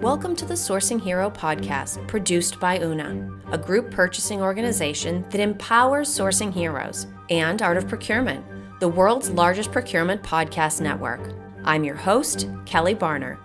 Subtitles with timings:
[0.00, 6.10] Welcome to the Sourcing Hero podcast, produced by Una, a group purchasing organization that empowers
[6.10, 8.44] sourcing heroes, and Art of Procurement,
[8.78, 11.32] the world's largest procurement podcast network.
[11.64, 13.38] I'm your host, Kelly Barner.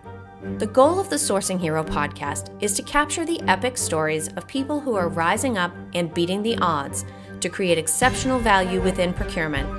[0.58, 4.82] The goal of the Sourcing Hero podcast is to capture the epic stories of people
[4.82, 7.06] who are rising up and beating the odds
[7.40, 9.70] to create exceptional value within procurement,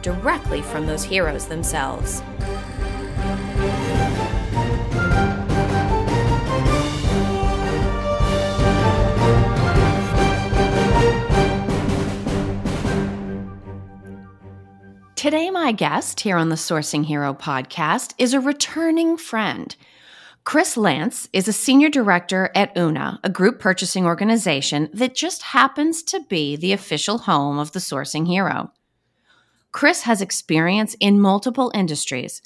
[0.00, 2.22] directly from those heroes themselves.
[15.24, 19.74] Today, my guest here on the Sourcing Hero podcast is a returning friend.
[20.44, 26.02] Kris Lance is a senior director at UNA, a group purchasing organization that just happens
[26.02, 28.70] to be the official home of the Sourcing Hero.
[29.72, 32.42] Kris has experience in multiple industries,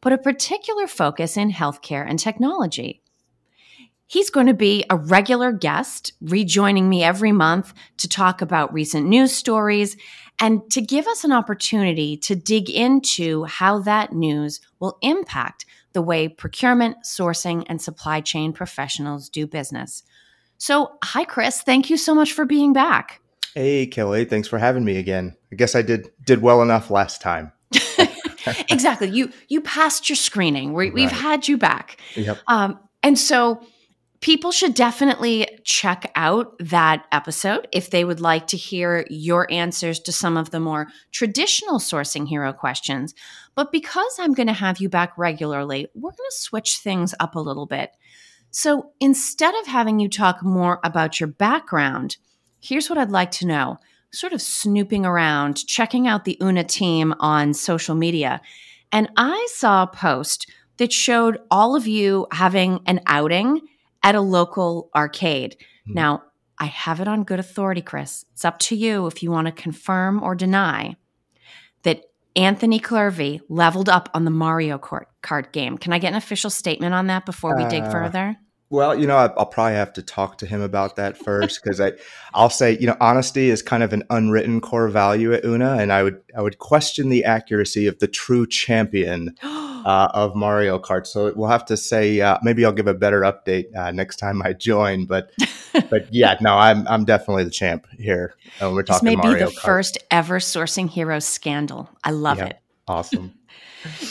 [0.00, 3.02] but a particular focus in healthcare and technology.
[4.06, 9.06] He's going to be a regular guest, rejoining me every month to talk about recent
[9.06, 9.98] news stories
[10.40, 16.02] and to give us an opportunity to dig into how that news will impact the
[16.02, 20.02] way procurement, sourcing, and supply chain professionals do business.
[20.58, 21.62] So, hi, Kris.
[21.62, 23.20] Thank you so much for being back.
[23.54, 24.24] Hey, Kelly.
[24.24, 25.36] Thanks for having me again.
[25.50, 27.52] I guess I did did well enough last time.
[28.70, 29.08] exactly.
[29.10, 30.72] You you passed your screening.
[30.72, 31.98] We, have had you back.
[32.14, 32.38] Yep.
[32.46, 33.62] Um, and so
[34.22, 39.98] people should definitely check out that episode if they would like to hear your answers
[39.98, 43.14] to some of the more traditional sourcing hero questions.
[43.56, 47.34] But because I'm going to have you back regularly, we're going to switch things up
[47.34, 47.90] a little bit.
[48.52, 52.16] So instead of having you talk more about your background,
[52.60, 53.78] here's what I'd like to know.
[54.12, 58.40] Sort of snooping around, checking out the UNA team on social media.
[58.92, 63.62] And I saw a post that showed all of you having an outing
[64.02, 65.56] at a local arcade.
[65.88, 65.94] Mm.
[65.94, 66.22] Now,
[66.58, 68.24] I have it on good authority, Kris.
[68.32, 70.96] It's up to you if you want to confirm or deny
[71.82, 72.04] that
[72.36, 75.76] Anthony Clervy leveled up on the Mario Kart game.
[75.76, 78.36] Can I get an official statement on that before we uh, dig further?
[78.72, 81.78] Well, you know, I, will probably have to talk to him about that first because
[81.78, 81.92] I,
[82.32, 85.92] I'll say, you know, honesty is kind of an unwritten core value at Una, and
[85.92, 91.06] I would, I would question the accuracy of the true champion uh, of Mario Kart.
[91.06, 94.40] So we'll have to say, uh, maybe I'll give a better update uh, next time
[94.40, 95.04] I join.
[95.04, 95.32] But,
[95.90, 98.36] but yeah, no, I'm, I'm definitely the champ here.
[98.58, 99.06] When we're talking.
[99.06, 99.64] This may Mario be the Kart.
[99.66, 101.90] first ever sourcing hero scandal.
[102.04, 102.60] I love yeah, it.
[102.88, 103.34] Awesome.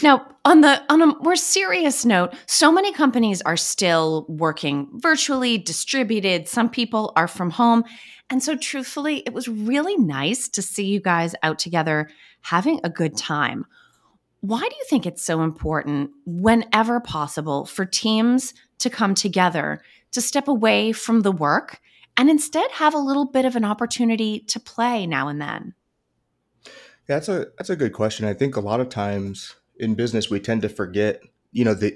[0.01, 5.57] Now, on the on a more serious note, so many companies are still working virtually,
[5.57, 6.47] distributed.
[6.47, 7.83] Some people are from home.
[8.29, 12.09] And so truthfully, it was really nice to see you guys out together
[12.41, 13.65] having a good time.
[14.39, 19.83] Why do you think it's so important whenever possible for teams to come together,
[20.13, 21.79] to step away from the work
[22.17, 25.75] and instead have a little bit of an opportunity to play now and then?
[27.07, 28.25] That's a that's a good question.
[28.25, 31.21] I think a lot of times in business we tend to forget
[31.51, 31.93] you know the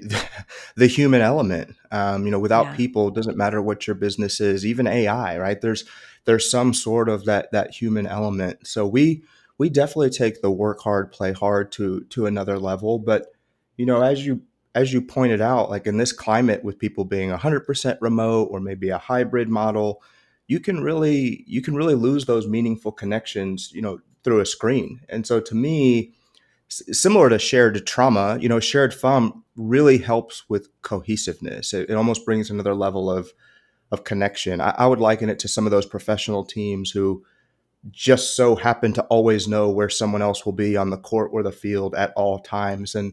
[0.76, 1.74] the, human element.
[1.90, 2.76] Um, you know without yeah.
[2.76, 5.60] people it doesn't matter what your business is even ai right?
[5.60, 5.84] There's
[6.24, 8.66] there's some sort of that that human element.
[8.66, 9.22] So we
[9.58, 12.98] we definitely take the work hard play hard to to another level.
[12.98, 13.28] But
[13.76, 14.42] you know as you
[14.74, 18.90] as you pointed out like in this climate with people being 100% remote or maybe
[18.90, 20.02] a hybrid model
[20.48, 25.00] you can really you can really lose those meaningful connections you know through a screen.
[25.08, 26.12] And so to me
[26.68, 31.72] similar to shared trauma, you know, shared fun really helps with cohesiveness.
[31.72, 33.32] It, it almost brings another level of
[33.92, 34.60] of connection.
[34.60, 37.24] I, I, would liken it to some of those professional teams who
[37.92, 41.44] just so happen to always know where someone else will be on the court or
[41.44, 43.12] the field at all times, and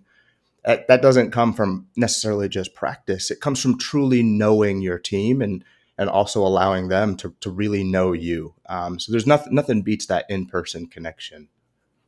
[0.66, 3.30] that, that doesn't come from necessarily just practice.
[3.30, 5.64] It comes from truly knowing your team and
[5.96, 8.56] and also allowing them to, to really know you.
[8.66, 11.50] Um, so there's nothing nothing beats that in person connection.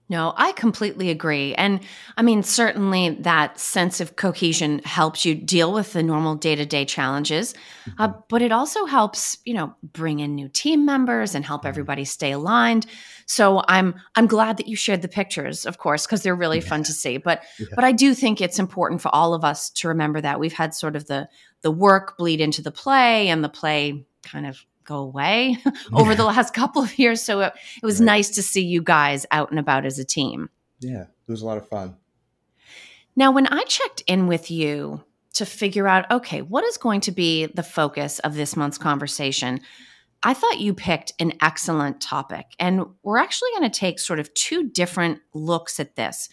[0.07, 1.55] No, I completely agree.
[1.55, 1.79] And
[2.16, 6.65] I mean, certainly that sense of cohesion helps you deal with the normal day to
[6.65, 7.56] day challenges,
[7.97, 8.19] uh, mm-hmm.
[8.30, 11.69] but it also helps, you know, bring in new team members and help mm-hmm.
[11.69, 12.85] everybody stay aligned.
[13.25, 16.69] So I'm I'm glad that you shared the pictures, of course, because they're really yeah.
[16.69, 17.18] fun to see.
[17.18, 17.68] But yeah.
[17.74, 20.75] but I do think it's important for all of us to remember that we've had
[20.75, 21.27] sort of the
[21.62, 25.57] the work bleed into the play and the play kind of go away
[25.93, 27.21] over the last couple of years.
[27.21, 28.05] So it, it was right.
[28.05, 30.49] nice to see you guys out and about as a team.
[30.79, 31.95] Yeah, it was a lot of fun.
[33.15, 35.03] Now, when I checked in with you
[35.33, 39.61] to figure out, okay, what is going to be the focus of this month's conversation,
[40.23, 42.45] I thought you picked an excellent topic.
[42.59, 46.29] And we're actually going to take sort of two different looks at this.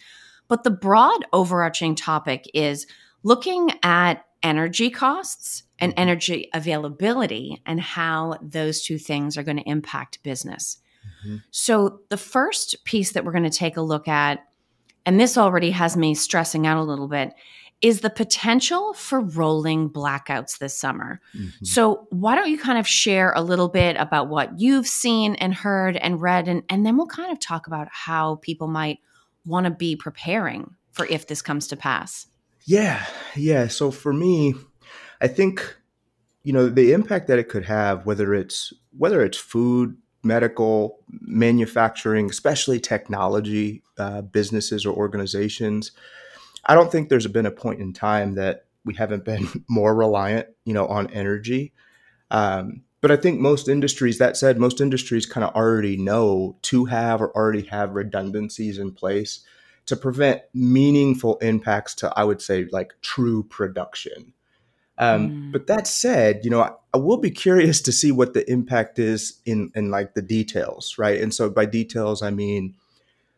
[0.47, 2.85] But the broad overarching topic is
[3.23, 9.69] looking at energy costs and energy availability and how those two things are going to
[9.69, 10.77] impact business.
[11.25, 11.37] Mm-hmm.
[11.51, 14.45] So, the first piece that we're going to take a look at,
[15.05, 17.33] and this already has me stressing out a little bit,
[17.81, 21.19] is the potential for rolling blackouts this summer.
[21.35, 21.65] Mm-hmm.
[21.65, 25.53] So, why don't you kind of share a little bit about what you've seen and
[25.53, 28.99] heard and read, and, and then we'll kind of talk about how people might
[29.45, 32.27] want to be preparing for if this comes to pass.
[32.65, 33.05] Yeah,
[33.35, 33.67] yeah.
[33.67, 34.55] So for me,
[35.21, 35.75] I think
[36.43, 42.29] you know the impact that it could have, whether it's whether it's food, medical, manufacturing,
[42.29, 45.91] especially technology uh, businesses or organizations.
[46.65, 50.47] I don't think there's been a point in time that we haven't been more reliant,
[50.65, 51.73] you know, on energy.
[52.31, 56.85] Um, but I think most industries, that said, most industries kind of already know to
[56.85, 59.45] have or already have redundancies in place
[59.85, 64.33] to prevent meaningful impacts to, I would say, like true production.
[64.97, 65.51] Um, mm.
[65.51, 68.99] But that said, you know, I, I, will be curious to see what the impact
[68.99, 71.19] is in in like the details, right?
[71.19, 72.75] And so by details, I mean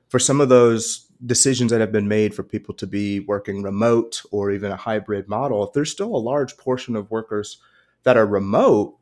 [0.10, 4.22] for some of those decisions that have been made for people to be working remote
[4.32, 7.58] or even a hybrid model, if there's still a large portion of workers
[8.04, 8.98] that are remote,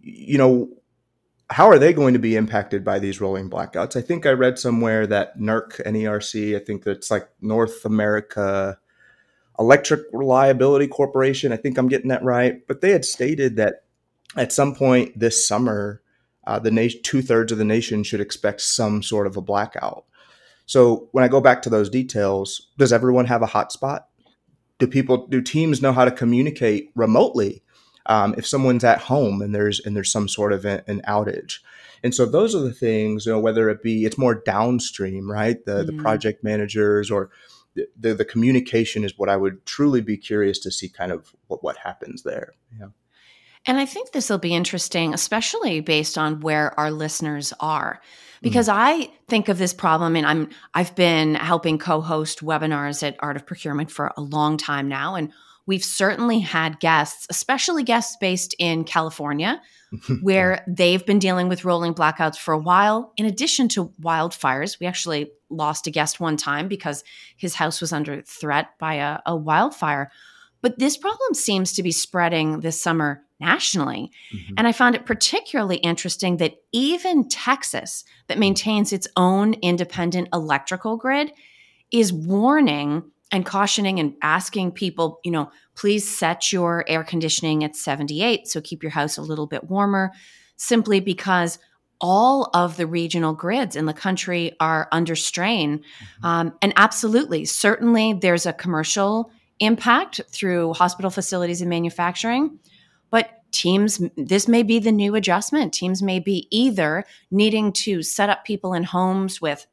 [0.00, 0.68] you know,
[1.50, 3.96] how are they going to be impacted by these rolling blackouts?
[3.96, 8.78] I think I read somewhere that NERC, NERC, I think that's like North America
[9.58, 11.52] Electric Reliability Corporation.
[11.52, 12.66] I think I'm getting that right.
[12.66, 13.84] But they had stated that
[14.36, 16.02] at some point this summer,
[16.46, 20.04] uh, the nation, two thirds of the nation should expect some sort of a blackout.
[20.66, 24.00] So when I go back to those details, does everyone have a hotspot?
[24.78, 27.62] Do people, do teams know how to communicate remotely?
[28.06, 31.58] Um, if someone's at home and there's and there's some sort of an, an, outage.
[32.02, 35.64] And so those are the things, you know, whether it be it's more downstream, right?
[35.64, 35.96] The mm-hmm.
[35.96, 37.30] the project managers or
[37.74, 41.34] the, the, the communication is what I would truly be curious to see kind of
[41.48, 42.54] what, what happens there.
[42.78, 42.88] Yeah.
[43.66, 48.00] And I think this will be interesting, especially based on where our listeners are.
[48.40, 48.74] Because mm.
[48.74, 53.46] I think of this problem and I'm I've been helping co-host webinars at Art of
[53.46, 55.16] Procurement for a long time now.
[55.16, 55.32] And
[55.66, 59.60] We've certainly had guests, especially guests based in California,
[60.22, 63.12] where they've been dealing with rolling blackouts for a while.
[63.16, 67.04] In addition to wildfires, we actually lost a guest one time because
[67.36, 70.10] his house was under threat by a, a wildfire.
[70.62, 74.10] But this problem seems to be spreading this summer nationally.
[74.34, 74.54] Mm-hmm.
[74.56, 80.96] And I found it particularly interesting that even Texas, that maintains its own independent electrical
[80.96, 81.32] grid,
[81.92, 87.76] is warning and cautioning and asking people, you know, please set your air conditioning at
[87.76, 88.46] 78.
[88.46, 90.12] So keep your house a little bit warmer,
[90.56, 91.58] simply because
[92.00, 95.78] all of the regional grids in the country are under strain.
[95.78, 96.26] Mm-hmm.
[96.26, 99.30] Um, and absolutely, certainly there's a commercial
[99.60, 102.58] impact through hospital facilities and manufacturing.
[103.10, 105.72] But teams, this may be the new adjustment.
[105.72, 109.66] Teams may be either needing to set up people in homes with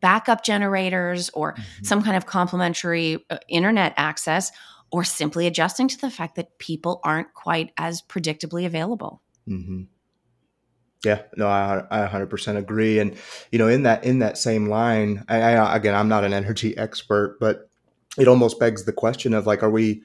[0.00, 1.84] backup generators or mm-hmm.
[1.84, 4.52] some kind of complementary uh, internet access
[4.90, 9.22] or simply adjusting to the fact that people aren't quite as predictably available.
[9.48, 9.82] Mm-hmm.
[11.04, 12.98] Yeah, no, I, I 100% agree.
[12.98, 13.16] And
[13.52, 16.76] you know, in that in that same line, I, I, again, I'm not an energy
[16.76, 17.68] expert, but
[18.18, 20.02] it almost begs the question of like, are we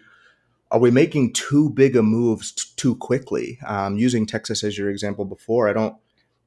[0.70, 3.60] are we making too big a moves t- too quickly?
[3.66, 5.96] Um, using Texas as your example before, I don't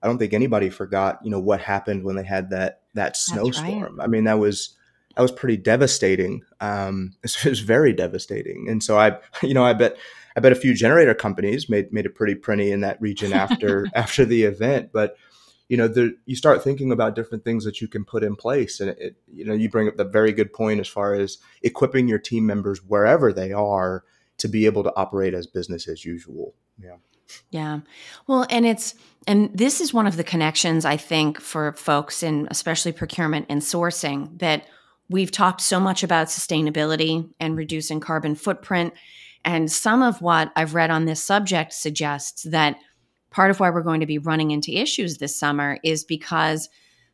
[0.04, 3.96] I don't think anybody forgot, you know, what happened when they had that that snowstorm.
[3.96, 4.04] Right.
[4.04, 4.76] I mean, that was
[5.16, 6.42] that was pretty devastating.
[6.60, 8.68] Um, it was very devastating.
[8.68, 9.96] And so I, you know, I bet
[10.36, 13.86] I bet a few generator companies made made it pretty printy in that region after
[13.94, 14.90] after the event.
[14.92, 15.16] But
[15.68, 18.80] you know, there, you start thinking about different things that you can put in place,
[18.80, 22.06] and it, you know, you bring up the very good point as far as equipping
[22.06, 24.04] your team members wherever they are
[24.36, 26.54] to be able to operate as business as usual.
[26.78, 26.96] Yeah.
[27.50, 27.80] Yeah.
[28.26, 28.94] Well, and it's,
[29.26, 33.62] and this is one of the connections I think for folks in especially procurement and
[33.62, 34.66] sourcing that
[35.08, 38.94] we've talked so much about sustainability and reducing carbon footprint.
[39.44, 42.76] And some of what I've read on this subject suggests that
[43.30, 46.68] part of why we're going to be running into issues this summer is because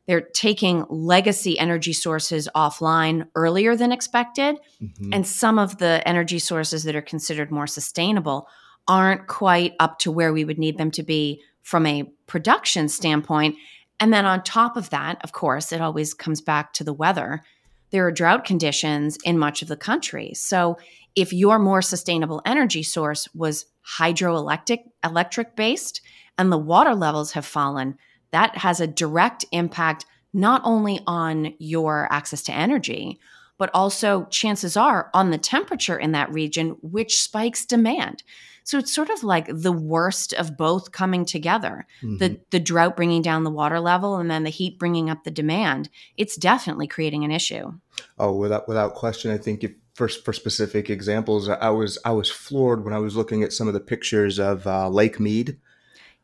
[0.06, 4.56] they're taking legacy energy sources offline earlier than expected.
[4.82, 5.12] Mm-hmm.
[5.12, 8.48] And some of the energy sources that are considered more sustainable
[8.88, 13.56] aren't quite up to where we would need them to be from a production standpoint.
[14.00, 17.42] And then on top of that, of course, it always comes back to the weather.
[17.90, 20.32] There are drought conditions in much of the country.
[20.34, 20.78] So
[21.14, 23.66] if your more sustainable energy source was
[23.98, 26.00] hydroelectric electric based
[26.38, 27.98] and the water levels have fallen,
[28.30, 33.18] that has a direct impact not only on your access to energy,
[33.58, 38.22] but also chances are on the temperature in that region, which spikes demand.
[38.70, 41.88] So it's sort of like the worst of both coming together.
[42.04, 42.18] Mm-hmm.
[42.18, 45.30] The the drought bringing down the water level and then the heat bringing up the
[45.32, 45.88] demand.
[46.16, 47.72] It's definitely creating an issue.
[48.16, 52.30] Oh, without without question, I think if for, for specific examples, I was I was
[52.30, 55.58] floored when I was looking at some of the pictures of uh, Lake Mead.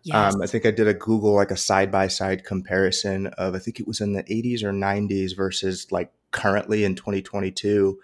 [0.04, 0.36] Yes.
[0.36, 3.58] Um, I think I did a Google like a side by side comparison of I
[3.58, 7.98] think it was in the 80s or 90s versus like currently in 2022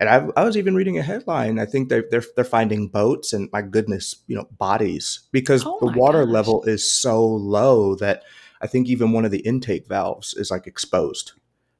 [0.00, 1.58] and I, I, was even reading a headline.
[1.58, 5.78] I think they're, they're they're finding boats and my goodness, you know, bodies because oh
[5.80, 6.32] the water gosh.
[6.32, 8.24] level is so low that
[8.60, 11.32] I think even one of the intake valves is like exposed.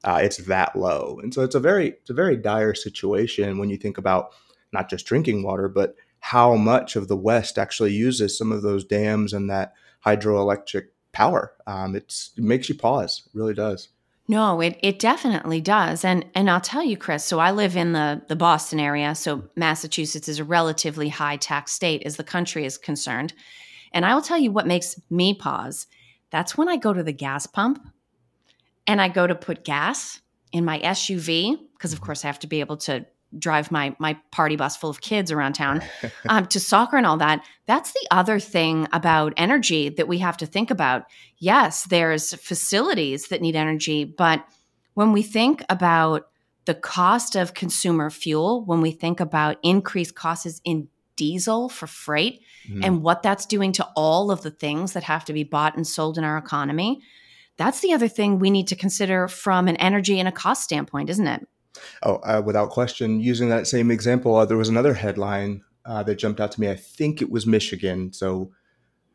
[0.03, 3.69] Uh, it's that low, and so it's a very it's a very dire situation when
[3.69, 4.29] you think about
[4.71, 8.83] not just drinking water, but how much of the West actually uses some of those
[8.83, 9.73] dams and that
[10.05, 11.53] hydroelectric power.
[11.65, 13.23] Um, it's it makes you pause.
[13.25, 13.89] It really does.
[14.27, 16.03] No, it it definitely does.
[16.03, 19.43] And and I'll tell you, Kris, so I live in the the Boston area, so
[19.55, 23.33] Massachusetts is a relatively high tax state as the country is concerned.
[23.91, 25.87] And I will tell you what makes me pause.
[26.31, 27.87] That's when I go to the gas pump
[28.87, 32.47] and I go to put gas in my SUV because of course I have to
[32.47, 33.05] be able to
[33.37, 35.81] drive my my party bus full of kids around town
[36.29, 37.45] um, to soccer and all that.
[37.65, 41.03] That's the other thing about energy that we have to think about.
[41.37, 44.45] Yes, there's facilities that need energy, but
[44.93, 46.27] when we think about
[46.65, 52.41] the cost of consumer fuel, when we think about increased costs in diesel for freight
[52.67, 52.83] mm.
[52.83, 55.87] and what that's doing to all of the things that have to be bought and
[55.87, 57.01] sold in our economy,
[57.57, 61.09] that's the other thing we need to consider from an energy and a cost standpoint,
[61.09, 61.47] isn't it?
[62.03, 63.19] Oh, uh, without question.
[63.19, 66.69] Using that same example, uh, there was another headline uh, that jumped out to me.
[66.69, 68.13] I think it was Michigan.
[68.13, 68.51] So,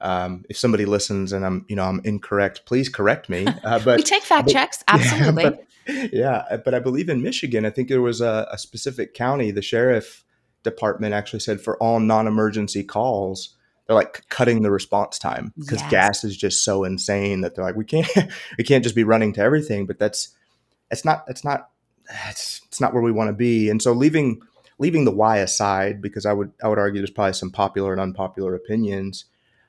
[0.00, 3.46] um, if somebody listens and I'm, you know, I'm incorrect, please correct me.
[3.64, 5.44] Uh, but we take fact but, checks, absolutely.
[5.44, 5.66] Yeah but,
[6.12, 9.50] yeah, but I believe in Michigan, I think there was a, a specific county.
[9.50, 10.24] The sheriff
[10.62, 15.90] department actually said for all non-emergency calls, they're like cutting the response time because yes.
[15.90, 18.08] gas is just so insane that they're like we can't
[18.58, 19.86] we can't just be running to everything.
[19.86, 20.28] But that's
[20.90, 21.70] it's not it's not
[22.28, 23.68] it's, it's not where we want to be.
[23.68, 24.40] And so leaving
[24.78, 28.00] leaving the why aside, because I would I would argue there's probably some popular and
[28.00, 29.26] unpopular opinions.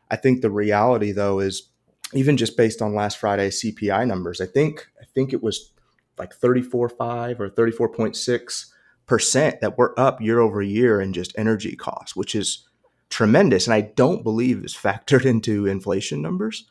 [0.10, 1.70] I think the reality though is
[2.14, 5.72] even just based on last Friday's CPI numbers, I think I think it was
[6.18, 8.66] like 34.5 or 34.6
[9.08, 12.68] percent that were up year over year in just energy costs, which is
[13.10, 16.66] tremendous, and I don't believe is factored into inflation numbers.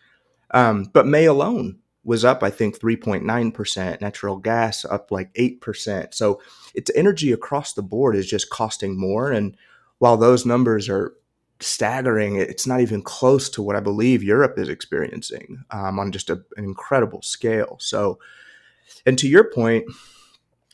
[0.53, 4.01] Um, but May alone was up, I think, 3.9%.
[4.01, 6.15] Natural gas up like 8%.
[6.15, 6.41] So
[6.75, 9.31] it's energy across the board is just costing more.
[9.31, 9.57] And
[9.99, 11.13] while those numbers are
[11.61, 16.31] staggering, it's not even close to what I believe Europe is experiencing um, on just
[16.31, 17.77] a, an incredible scale.
[17.81, 18.19] So,
[19.05, 19.85] and to your point,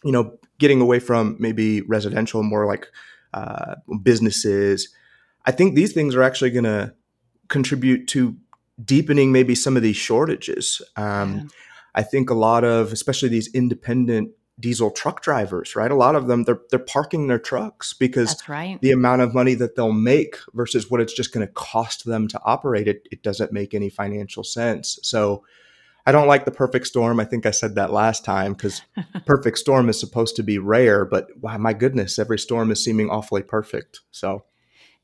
[0.04, 2.86] you know, getting away from maybe residential, more like
[3.34, 4.88] uh, businesses,
[5.44, 6.94] I think these things are actually going to
[7.48, 8.36] contribute to
[8.82, 10.82] deepening maybe some of these shortages.
[10.96, 11.44] Um, yeah.
[11.94, 15.90] I think a lot of, especially these independent diesel truck drivers, right?
[15.90, 18.80] A lot of them they're they're parking their trucks because right.
[18.80, 22.26] the amount of money that they'll make versus what it's just going to cost them
[22.28, 24.98] to operate it, it doesn't make any financial sense.
[25.02, 25.44] So
[26.06, 27.18] I don't like the perfect storm.
[27.18, 28.80] I think I said that last time because
[29.26, 33.10] perfect storm is supposed to be rare, but wow, my goodness, every storm is seeming
[33.10, 34.00] awfully perfect.
[34.10, 34.44] So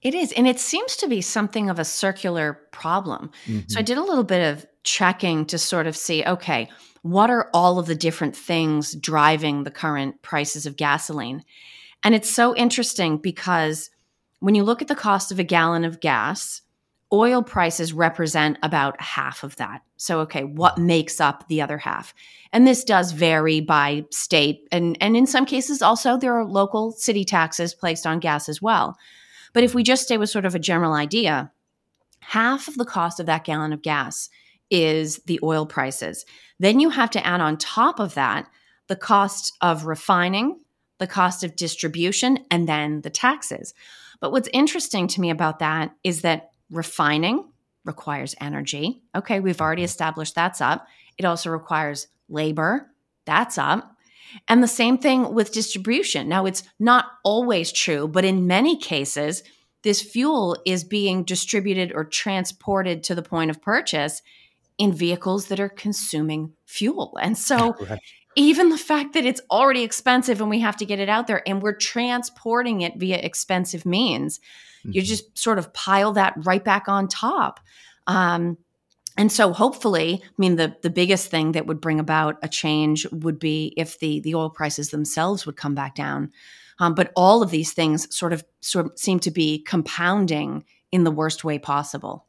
[0.02, 0.32] it is.
[0.32, 3.30] And it seems to be something of a circular problem.
[3.46, 3.60] Mm-hmm.
[3.68, 3.86] So I mm-hmm.
[3.86, 6.68] did a little bit of checking to sort of see okay,
[7.02, 11.44] what are all of the different things driving the current prices of gasoline?
[12.04, 13.90] And it's so interesting because
[14.40, 16.62] when you look at the cost of a gallon of gas,
[17.12, 19.82] oil prices represent about half of that.
[19.96, 22.14] So, okay, what makes up the other half?
[22.52, 24.66] And this does vary by state.
[24.72, 28.60] And, and in some cases, also, there are local city taxes placed on gas as
[28.60, 28.96] well.
[29.52, 31.52] But if we just stay with sort of a general idea,
[32.20, 34.30] half of the cost of that gallon of gas
[34.70, 36.24] is the oil prices.
[36.58, 38.48] Then you have to add on top of that
[38.88, 40.60] the cost of refining,
[40.98, 43.74] the cost of distribution, and then the taxes.
[44.20, 47.48] But what's interesting to me about that is that refining
[47.84, 49.02] requires energy.
[49.14, 49.86] Okay, we've already mm-hmm.
[49.86, 50.86] established that's up.
[51.18, 52.88] It also requires labor,
[53.24, 53.96] that's up.
[54.48, 56.28] And the same thing with distribution.
[56.28, 59.42] Now, it's not always true, but in many cases,
[59.82, 64.22] this fuel is being distributed or transported to the point of purchase
[64.78, 67.18] in vehicles that are consuming fuel.
[67.20, 67.98] And so, right.
[68.36, 71.46] even the fact that it's already expensive and we have to get it out there
[71.46, 74.92] and we're transporting it via expensive means, mm-hmm.
[74.92, 77.60] you just sort of pile that right back on top.
[78.06, 78.56] Um,
[79.16, 83.06] and so hopefully, I mean, the, the biggest thing that would bring about a change
[83.12, 86.30] would be if the, the oil prices themselves would come back down.
[86.78, 91.04] Um, but all of these things sort of sort of seem to be compounding in
[91.04, 92.26] the worst way possible.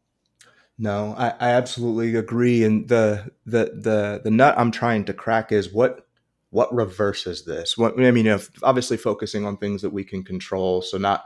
[0.78, 2.64] No, I, I absolutely agree.
[2.64, 6.08] And the the the the nut I'm trying to crack is what
[6.50, 7.78] what reverses this.
[7.78, 8.28] What I mean,
[8.62, 11.26] obviously focusing on things that we can control, so not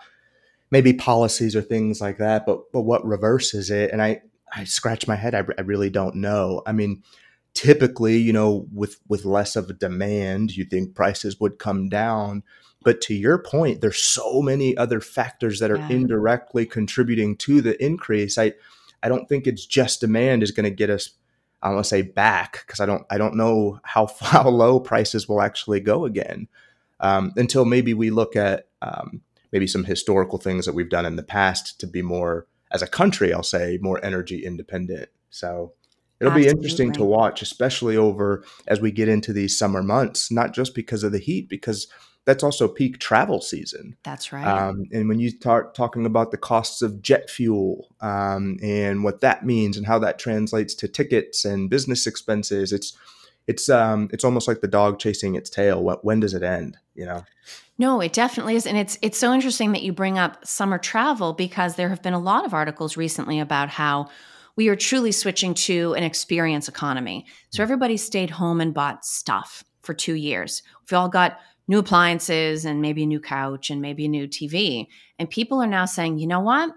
[0.69, 3.91] maybe policies or things like that, but but what reverses it?
[3.91, 4.21] And I
[4.53, 5.35] I scratch my head.
[5.35, 6.61] I, I really don't know.
[6.65, 7.03] I mean,
[7.53, 12.43] typically, you know, with with less of a demand, you think prices would come down.
[12.83, 15.89] But to your point, there's so many other factors that are yeah.
[15.89, 18.37] indirectly contributing to the increase.
[18.37, 18.53] I
[19.03, 21.11] I don't think it's just demand is going to get us.
[21.61, 25.27] I want to say back because I don't I don't know how how low prices
[25.27, 26.47] will actually go again
[26.99, 31.15] um, until maybe we look at um, maybe some historical things that we've done in
[31.15, 35.09] the past to be more as a country, I'll say, more energy independent.
[35.29, 35.73] So
[36.19, 36.41] it'll Absolutely.
[36.41, 40.75] be interesting to watch, especially over as we get into these summer months, not just
[40.75, 41.87] because of the heat, because
[42.25, 43.95] that's also peak travel season.
[44.03, 44.45] That's right.
[44.45, 49.21] Um, and when you start talking about the costs of jet fuel um, and what
[49.21, 52.97] that means and how that translates to tickets and business expenses, it's
[53.47, 55.83] it's um, it's almost like the dog chasing its tail.
[55.83, 56.77] When, when does it end?
[56.95, 57.23] You know.
[57.79, 61.33] No, it definitely is, and it's it's so interesting that you bring up summer travel
[61.33, 64.09] because there have been a lot of articles recently about how
[64.55, 67.25] we are truly switching to an experience economy.
[67.51, 70.63] So everybody stayed home and bought stuff for two years.
[70.81, 71.37] We've all got
[71.67, 74.87] new appliances and maybe a new couch and maybe a new TV,
[75.19, 76.71] and people are now saying, you know what?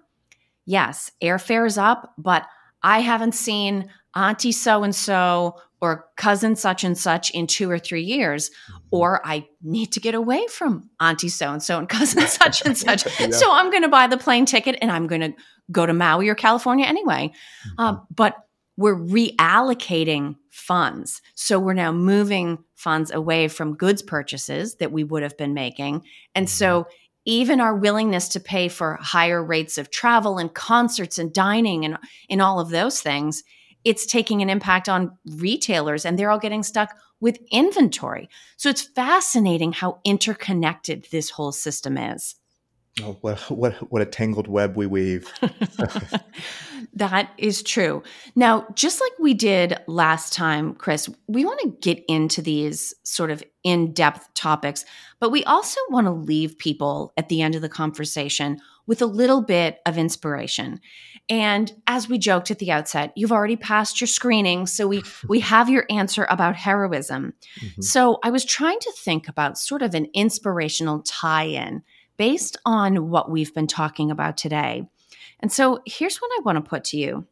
[0.66, 2.46] Yes, airfare is up, but
[2.82, 7.78] I haven't seen Auntie so and so or cousin such and such in two or
[7.78, 8.78] three years, mm-hmm.
[8.90, 12.76] or I need to get away from auntie so and so and cousin such and
[12.76, 13.06] such.
[13.20, 13.30] yeah.
[13.30, 15.32] So I'm going to buy the plane ticket and I'm going to
[15.72, 17.32] go to Maui or California anyway.
[17.66, 17.80] Mm-hmm.
[17.80, 18.37] Uh, but
[18.76, 21.22] we're reallocating funds.
[21.34, 26.02] So we're now moving funds away from goods purchases that we would have been making.
[26.34, 26.90] And so mm-hmm.
[27.30, 31.96] Even our willingness to pay for higher rates of travel and concerts and dining and
[32.28, 33.44] in all of those things
[33.85, 38.28] it's taking an impact on retailers and they're all getting stuck with inventory.
[38.57, 42.35] So it's fascinating how interconnected this whole system is.
[43.02, 45.33] Oh, what, what, what a tangled web we weave.
[46.94, 48.03] that is true.
[48.35, 53.31] Now, just like we did last time, Kris, we want to get into these sort
[53.31, 54.85] of in depth topics,
[55.20, 59.07] but we also want to leave people at the end of the conversation with a
[59.07, 60.81] little bit of inspiration.
[61.29, 65.40] And as we joked at the outset, you've already passed your screening, so we we
[65.40, 67.35] have your answer about heroism.
[67.61, 67.83] Mm-hmm.
[67.83, 71.83] So I was trying to think about sort of an inspirational tie-in
[72.16, 74.88] based on what we've been talking about today.
[75.40, 77.26] And so here's what I want to put to you.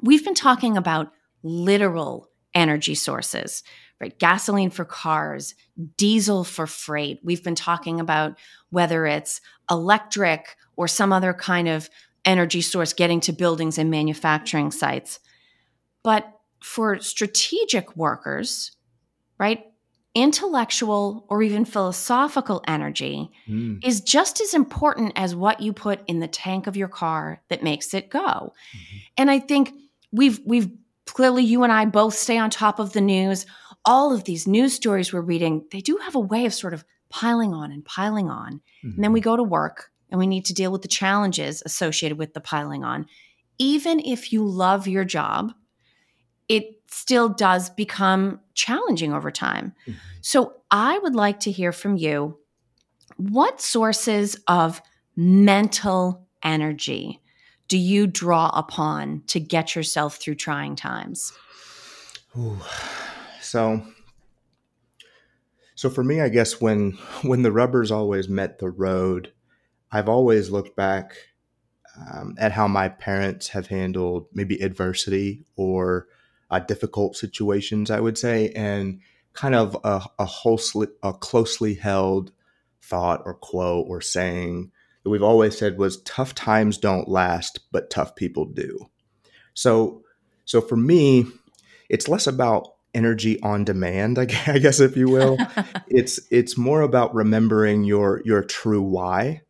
[0.00, 3.62] We've been talking about literal energy sources,
[4.00, 4.18] right?
[4.18, 5.54] Gasoline for cars,
[5.96, 7.20] diesel for freight.
[7.22, 8.38] We've been talking about
[8.70, 11.88] whether it's electric or some other kind of
[12.24, 15.20] energy source getting to buildings and manufacturing sites.
[16.02, 16.30] But
[16.62, 18.72] for strategic workers,
[19.38, 19.64] right,
[20.14, 23.82] intellectual or even philosophical energy mm.
[23.84, 27.62] is just as important as what you put in the tank of your car that
[27.62, 28.18] makes it go.
[28.20, 28.96] Mm-hmm.
[29.18, 29.72] And I think
[30.10, 30.70] we've we've
[31.06, 33.46] clearly you and I both stay on top of the news.
[33.84, 36.84] All of these news stories we're reading, they do have a way of sort of
[37.08, 38.54] piling on and piling on.
[38.54, 38.88] Mm-hmm.
[38.94, 39.30] And then we mm-hmm.
[39.30, 42.84] go to work and we need to deal with the challenges associated with the piling
[42.84, 43.06] on.
[43.58, 45.52] Even if you love your job,
[46.48, 49.74] it still does become challenging over time.
[49.86, 49.98] Mm-hmm.
[50.20, 52.38] So I would like to hear from you
[53.16, 54.80] what sources of
[55.16, 57.20] mental energy
[57.68, 61.32] do you draw upon to get yourself through trying times?
[62.36, 62.58] Ooh.
[63.40, 63.82] So
[65.74, 69.32] so for me, I guess when when the rubbers always met the road,
[69.90, 71.14] I've always looked back
[71.96, 76.06] um, at how my parents have handled maybe adversity or
[76.50, 79.00] uh, difficult situations, I would say, and
[79.32, 80.28] kind of a, a,
[81.02, 82.32] a closely held
[82.82, 87.90] thought or quote or saying that we've always said was tough times don't last, but
[87.90, 88.90] tough people do.
[89.54, 90.02] So,
[90.44, 91.26] so for me,
[91.88, 94.24] it's less about energy on demand, I
[94.58, 95.38] guess, if you will.
[95.88, 99.42] it's it's more about remembering your your true why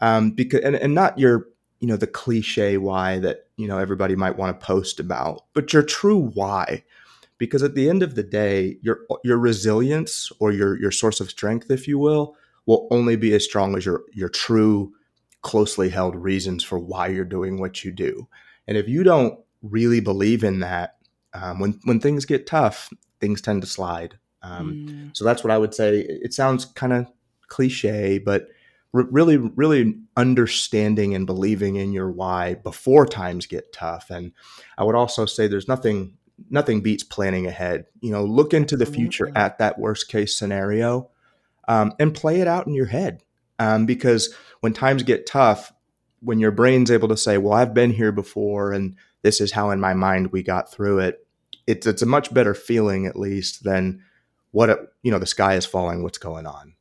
[0.00, 1.48] um, because and, and not your
[1.84, 5.74] you know the cliche why that you know everybody might want to post about, but
[5.74, 6.82] your true why.
[7.36, 11.28] Because at the end of the day, your your resilience or your your source of
[11.28, 14.94] strength, if you will, will only be as strong as your your true,
[15.42, 18.26] closely held reasons for why you're doing what you do.
[18.66, 20.96] And if you don't really believe in that,
[21.34, 22.88] um, when when things get tough,
[23.20, 24.18] things tend to slide.
[24.40, 25.16] Um, mm.
[25.16, 25.98] So that's what I would say.
[25.98, 27.12] It sounds kind of
[27.48, 28.48] cliche, but
[28.94, 34.08] really, really understanding and believing in your why before times get tough.
[34.08, 34.32] And
[34.78, 36.16] I would also say there's nothing
[36.50, 37.86] nothing beats planning ahead.
[38.00, 41.10] You know, look into the future at that worst case scenario
[41.68, 43.22] um, and play it out in your head.
[43.58, 45.72] Um, because when times get tough,
[46.20, 49.70] when your brain's able to say, "Well, I've been here before, and this is how
[49.70, 51.26] in my mind we got through it,"
[51.66, 54.02] it's it's a much better feeling at least than
[54.50, 56.74] what it, you know the sky is falling, what's going on.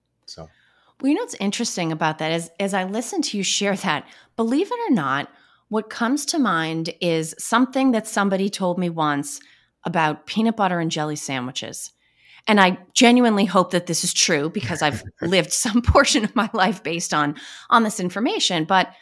[1.03, 4.07] Well, you know what's interesting about that is as I listen to you share that,
[4.37, 5.29] believe it or not,
[5.67, 9.41] what comes to mind is something that somebody told me once
[9.83, 11.91] about peanut butter and jelly sandwiches.
[12.47, 16.49] And I genuinely hope that this is true because I've lived some portion of my
[16.53, 17.35] life based on
[17.69, 18.93] on this information, but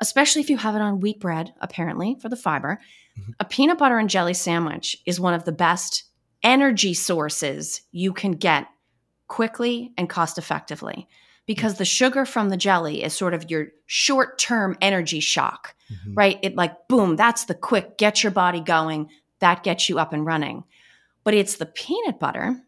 [0.00, 2.78] especially if you have it on wheat bread apparently for the fiber,
[3.18, 3.32] mm-hmm.
[3.40, 6.04] a peanut butter and jelly sandwich is one of the best
[6.42, 8.68] energy sources you can get
[9.28, 11.08] quickly and cost effectively
[11.46, 16.14] because the sugar from the jelly is sort of your short term energy shock, mm-hmm.
[16.14, 16.38] right?
[16.42, 19.08] It like, boom, that's the quick, get your body going,
[19.40, 20.64] that gets you up and running.
[21.24, 22.60] But it's the peanut butter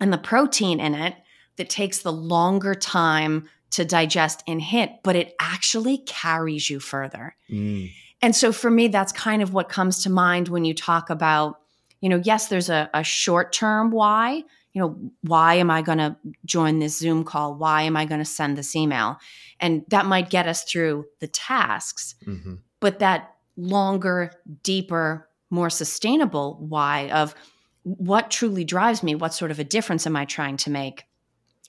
[0.00, 1.14] and the protein in it
[1.56, 7.34] that takes the longer time to digest and hit, but it actually carries you further.
[7.50, 7.90] Mm.
[8.20, 11.60] And so for me, that's kind of what comes to mind when you talk about,
[12.00, 15.98] you know, yes, there's a, a short term why, you know, why am I going
[15.98, 17.54] to join this Zoom call?
[17.54, 19.18] Why am I going to send this email?
[19.60, 22.54] And that might get us through the tasks, mm-hmm.
[22.80, 24.32] but that longer,
[24.62, 27.34] deeper, more sustainable why of
[27.82, 31.04] what truly drives me, what sort of a difference am I trying to make?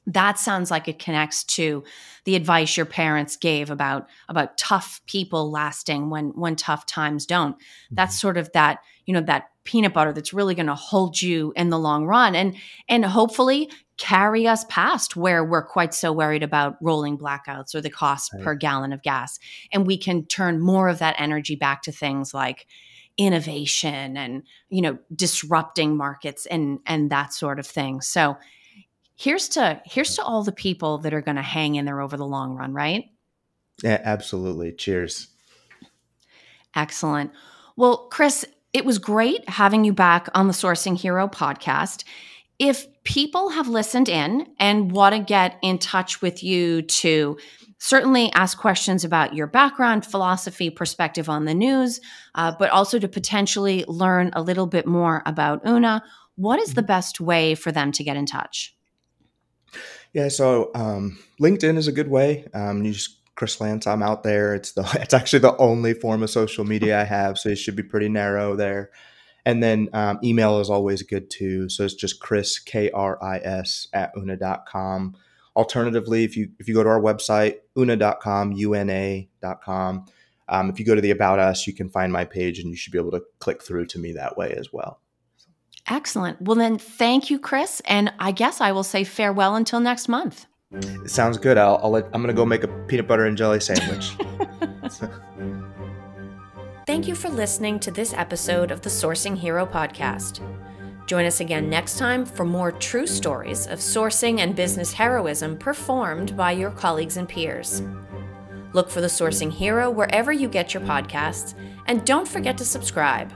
[0.08, 1.84] That sounds like it connects to
[2.26, 7.56] the advice your parents gave about about tough people lasting when when tough times don't
[7.56, 7.96] mm-hmm.
[7.96, 11.54] that's sort of that you know that peanut butter that's really going to hold you
[11.56, 12.56] in the long run and
[12.90, 17.90] and hopefully carry us past where we're quite so worried about rolling blackouts or the
[17.90, 18.44] cost right.
[18.44, 19.40] per gallon of gas
[19.72, 22.66] and we can turn more of that energy back to things like
[23.18, 28.36] innovation and you know disrupting markets and and that sort of thing so
[29.16, 32.18] here's to here's to all the people that are going to hang in there over
[32.18, 33.06] the long run right?
[33.84, 34.72] Yeah absolutely.
[34.72, 35.28] Cheers.
[36.76, 37.32] Excellent.
[37.76, 42.04] Well Kris it was great having you back on the sourcing hero podcast.
[42.60, 47.38] If people have listened in and want to get in touch with you to
[47.84, 52.00] certainly ask questions about your background, philosophy, perspective on the news,
[52.36, 56.02] uh, but also to potentially learn a little bit more about Una,
[56.36, 58.74] what is the best way for them to get in touch?
[60.14, 62.48] Yeah, so um, LinkedIn is a good way.
[62.54, 64.54] Um, you just Kris Lance, I'm out there.
[64.54, 67.76] It's the it's actually the only form of social media I have, so it should
[67.76, 68.92] be pretty narrow there.
[69.46, 71.68] And then um, email is always good too.
[71.68, 75.16] So it's just Kris K R I S at una.com.
[75.56, 80.06] Alternatively, if you if you go to our website, una.com, una.com,
[80.50, 82.76] um, if you go to the About Us, you can find my page and you
[82.76, 85.00] should be able to click through to me that way as well.
[85.88, 86.42] Excellent.
[86.42, 87.82] Well, then, thank you, Kris.
[87.86, 90.46] And I guess I will say farewell until next month.
[91.06, 91.58] Sounds good.
[91.58, 94.16] I'll, I'll let, I'm going to go make a peanut butter and jelly sandwich.
[96.86, 100.42] Thank you for listening to this episode of the Sourcing Hero podcast.
[101.06, 106.36] Join us again next time for more true stories of sourcing and business heroism performed
[106.36, 107.82] by your colleagues and peers.
[108.74, 111.54] Look for the Sourcing Hero wherever you get your podcasts,
[111.88, 113.32] and don't forget to subscribe.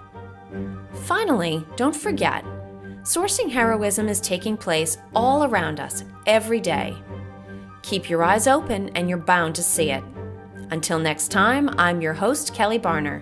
[1.04, 2.44] Finally, don't forget
[3.04, 6.94] sourcing heroism is taking place all around us every day.
[7.82, 10.04] Keep your eyes open and you're bound to see it.
[10.72, 13.22] Until next time, I'm your host, Kelly Barner.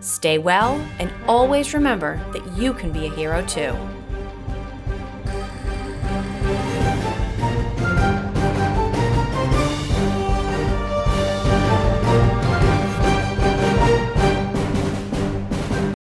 [0.00, 3.76] Stay well, and always remember that you can be a hero too.